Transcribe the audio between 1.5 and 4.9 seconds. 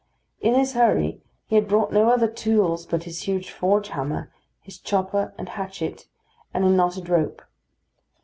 had brought no other tools but his huge forge hammer, his